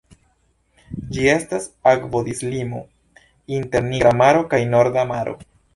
Ĝi 1.17 1.27
estas 1.33 1.67
akvodislimo 1.93 2.83
inter 3.61 3.89
Nigra 3.93 4.19
Maro 4.25 4.45
kaj 4.55 4.65
Norda 4.77 5.11
Maro. 5.15 5.43